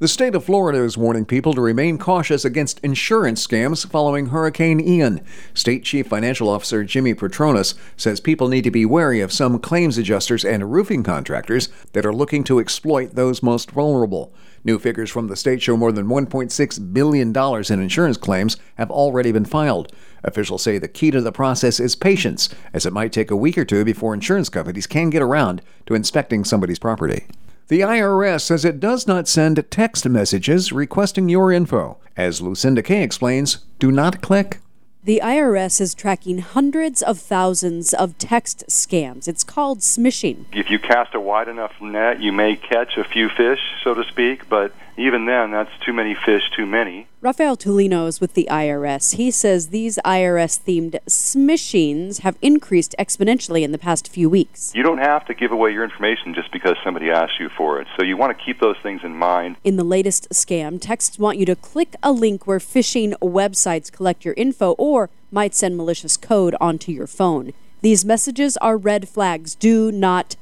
The 0.00 0.06
state 0.06 0.36
of 0.36 0.44
Florida 0.44 0.78
is 0.84 0.96
warning 0.96 1.24
people 1.24 1.54
to 1.54 1.60
remain 1.60 1.98
cautious 1.98 2.44
against 2.44 2.78
insurance 2.84 3.44
scams 3.44 3.84
following 3.84 4.26
Hurricane 4.26 4.78
Ian. 4.78 5.20
State 5.54 5.82
Chief 5.82 6.06
Financial 6.06 6.48
Officer 6.48 6.84
Jimmy 6.84 7.14
Patronis 7.14 7.74
says 7.96 8.20
people 8.20 8.46
need 8.46 8.62
to 8.62 8.70
be 8.70 8.86
wary 8.86 9.20
of 9.20 9.32
some 9.32 9.58
claims 9.58 9.98
adjusters 9.98 10.44
and 10.44 10.70
roofing 10.70 11.02
contractors 11.02 11.68
that 11.94 12.06
are 12.06 12.14
looking 12.14 12.44
to 12.44 12.60
exploit 12.60 13.16
those 13.16 13.42
most 13.42 13.72
vulnerable. 13.72 14.32
New 14.62 14.78
figures 14.78 15.10
from 15.10 15.26
the 15.26 15.34
state 15.34 15.60
show 15.60 15.76
more 15.76 15.90
than 15.90 16.06
$1.6 16.06 16.92
billion 16.92 17.36
in 17.36 17.82
insurance 17.82 18.16
claims 18.16 18.56
have 18.76 18.92
already 18.92 19.32
been 19.32 19.44
filed. 19.44 19.92
Officials 20.22 20.62
say 20.62 20.78
the 20.78 20.86
key 20.86 21.10
to 21.10 21.20
the 21.20 21.32
process 21.32 21.80
is 21.80 21.96
patience, 21.96 22.48
as 22.72 22.86
it 22.86 22.92
might 22.92 23.10
take 23.10 23.32
a 23.32 23.36
week 23.36 23.58
or 23.58 23.64
two 23.64 23.84
before 23.84 24.14
insurance 24.14 24.48
companies 24.48 24.86
can 24.86 25.10
get 25.10 25.22
around 25.22 25.60
to 25.86 25.94
inspecting 25.94 26.44
somebody's 26.44 26.78
property. 26.78 27.26
The 27.68 27.80
IRS 27.80 28.40
says 28.40 28.64
it 28.64 28.80
does 28.80 29.06
not 29.06 29.28
send 29.28 29.62
text 29.70 30.08
messages 30.08 30.72
requesting 30.72 31.28
your 31.28 31.52
info. 31.52 31.98
As 32.16 32.40
Lucinda 32.40 32.82
Kay 32.82 33.02
explains, 33.02 33.58
do 33.78 33.92
not 33.92 34.22
click. 34.22 34.60
The 35.04 35.20
IRS 35.22 35.78
is 35.78 35.94
tracking 35.94 36.38
hundreds 36.38 37.02
of 37.02 37.18
thousands 37.18 37.92
of 37.92 38.16
text 38.16 38.64
scams. 38.68 39.28
It's 39.28 39.44
called 39.44 39.80
smishing. 39.80 40.46
If 40.50 40.70
you 40.70 40.78
cast 40.78 41.14
a 41.14 41.20
wide 41.20 41.48
enough 41.48 41.72
net, 41.78 42.22
you 42.22 42.32
may 42.32 42.56
catch 42.56 42.96
a 42.96 43.04
few 43.04 43.28
fish, 43.28 43.60
so 43.84 43.92
to 43.92 44.02
speak, 44.04 44.48
but 44.48 44.72
even 44.98 45.26
then, 45.26 45.50
that's 45.50 45.70
too 45.84 45.92
many 45.92 46.14
fish, 46.14 46.50
too 46.54 46.66
many. 46.66 47.08
Rafael 47.20 47.56
Tulino 47.56 48.06
is 48.06 48.20
with 48.20 48.34
the 48.34 48.48
IRS. 48.50 49.14
He 49.14 49.30
says 49.30 49.68
these 49.68 49.98
IRS 50.04 50.60
themed 50.60 50.98
smishings 51.08 52.20
have 52.20 52.36
increased 52.42 52.94
exponentially 52.98 53.62
in 53.62 53.72
the 53.72 53.78
past 53.78 54.08
few 54.08 54.28
weeks. 54.28 54.72
You 54.74 54.82
don't 54.82 54.98
have 54.98 55.26
to 55.26 55.34
give 55.34 55.52
away 55.52 55.72
your 55.72 55.84
information 55.84 56.34
just 56.34 56.52
because 56.52 56.76
somebody 56.84 57.10
asks 57.10 57.40
you 57.40 57.48
for 57.48 57.80
it, 57.80 57.88
so 57.96 58.04
you 58.04 58.16
want 58.16 58.36
to 58.36 58.44
keep 58.44 58.60
those 58.60 58.76
things 58.82 59.00
in 59.02 59.14
mind. 59.14 59.56
In 59.64 59.76
the 59.76 59.84
latest 59.84 60.28
scam, 60.30 60.80
texts 60.80 61.18
want 61.18 61.38
you 61.38 61.46
to 61.46 61.56
click 61.56 61.94
a 62.02 62.12
link 62.12 62.46
where 62.46 62.58
phishing 62.58 63.12
websites 63.20 63.90
collect 63.90 64.24
your 64.24 64.34
info 64.34 64.72
or 64.72 65.10
might 65.30 65.54
send 65.54 65.76
malicious 65.76 66.16
code 66.16 66.54
onto 66.60 66.92
your 66.92 67.06
phone. 67.06 67.52
These 67.80 68.04
messages 68.04 68.56
are 68.56 68.76
red 68.76 69.08
flags. 69.08 69.54
Do 69.54 69.92
not. 69.92 70.36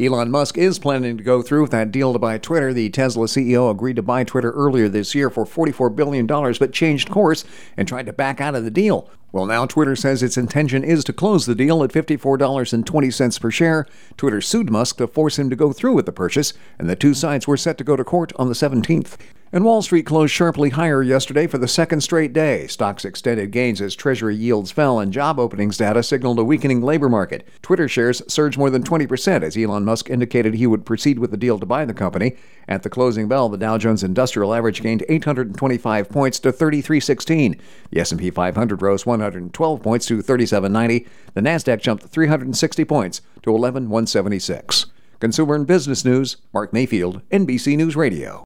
Elon 0.00 0.30
Musk 0.30 0.56
is 0.56 0.78
planning 0.78 1.18
to 1.18 1.22
go 1.22 1.42
through 1.42 1.60
with 1.60 1.72
that 1.72 1.92
deal 1.92 2.14
to 2.14 2.18
buy 2.18 2.38
Twitter. 2.38 2.72
The 2.72 2.88
Tesla 2.88 3.26
CEO 3.26 3.70
agreed 3.70 3.96
to 3.96 4.02
buy 4.02 4.24
Twitter 4.24 4.50
earlier 4.52 4.88
this 4.88 5.14
year 5.14 5.28
for 5.28 5.44
$44 5.44 5.94
billion, 5.94 6.26
but 6.26 6.72
changed 6.72 7.10
course 7.10 7.44
and 7.76 7.86
tried 7.86 8.06
to 8.06 8.12
back 8.14 8.40
out 8.40 8.54
of 8.54 8.64
the 8.64 8.70
deal. 8.70 9.10
Well, 9.30 9.44
now 9.44 9.66
Twitter 9.66 9.94
says 9.94 10.22
its 10.22 10.38
intention 10.38 10.82
is 10.82 11.04
to 11.04 11.12
close 11.12 11.44
the 11.44 11.54
deal 11.54 11.84
at 11.84 11.92
$54.20 11.92 13.40
per 13.40 13.50
share. 13.50 13.86
Twitter 14.16 14.40
sued 14.40 14.70
Musk 14.70 14.96
to 14.96 15.06
force 15.06 15.38
him 15.38 15.50
to 15.50 15.56
go 15.56 15.70
through 15.70 15.94
with 15.94 16.06
the 16.06 16.12
purchase, 16.12 16.54
and 16.78 16.88
the 16.88 16.96
two 16.96 17.12
sides 17.12 17.46
were 17.46 17.58
set 17.58 17.76
to 17.76 17.84
go 17.84 17.94
to 17.94 18.02
court 18.02 18.32
on 18.36 18.48
the 18.48 18.54
17th. 18.54 19.18
And 19.52 19.64
Wall 19.64 19.82
Street 19.82 20.06
closed 20.06 20.32
sharply 20.32 20.70
higher 20.70 21.02
yesterday 21.02 21.48
for 21.48 21.58
the 21.58 21.66
second 21.66 22.02
straight 22.02 22.32
day. 22.32 22.68
Stocks 22.68 23.04
extended 23.04 23.50
gains 23.50 23.80
as 23.80 23.96
Treasury 23.96 24.36
yields 24.36 24.70
fell 24.70 25.00
and 25.00 25.12
job 25.12 25.40
openings 25.40 25.76
data 25.76 26.04
signaled 26.04 26.38
a 26.38 26.44
weakening 26.44 26.82
labor 26.82 27.08
market. 27.08 27.44
Twitter 27.60 27.88
shares 27.88 28.22
surged 28.28 28.56
more 28.56 28.70
than 28.70 28.84
20% 28.84 29.42
as 29.42 29.56
Elon 29.56 29.84
Musk 29.84 30.08
indicated 30.08 30.54
he 30.54 30.68
would 30.68 30.86
proceed 30.86 31.18
with 31.18 31.32
the 31.32 31.36
deal 31.36 31.58
to 31.58 31.66
buy 31.66 31.84
the 31.84 31.92
company. 31.92 32.36
At 32.68 32.84
the 32.84 32.90
closing 32.90 33.26
bell, 33.26 33.48
the 33.48 33.58
Dow 33.58 33.76
Jones 33.76 34.04
Industrial 34.04 34.54
Average 34.54 34.82
gained 34.82 35.04
825 35.08 36.08
points 36.08 36.38
to 36.38 36.52
3316. 36.52 37.60
The 37.90 38.00
S&P 38.00 38.30
500 38.30 38.80
rose 38.80 39.04
112 39.04 39.82
points 39.82 40.06
to 40.06 40.22
3790. 40.22 41.08
The 41.34 41.40
Nasdaq 41.40 41.80
jumped 41.80 42.04
360 42.04 42.84
points 42.84 43.20
to 43.42 43.50
11176. 43.50 44.86
Consumer 45.18 45.56
and 45.56 45.66
Business 45.66 46.04
News, 46.04 46.36
Mark 46.54 46.72
Mayfield, 46.72 47.28
NBC 47.30 47.76
News 47.76 47.96
Radio. 47.96 48.44